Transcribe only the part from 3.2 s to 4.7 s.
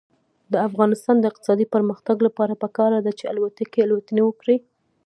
الوتکې الوتنې وکړي.